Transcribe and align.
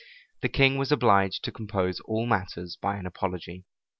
The 0.41 0.49
king 0.49 0.79
was 0.79 0.91
obliged 0.91 1.43
to 1.43 1.51
compose 1.51 1.99
all 1.99 2.25
matters 2.25 2.75
by 2.75 2.95
an 2.97 3.05
apology. 3.05 3.65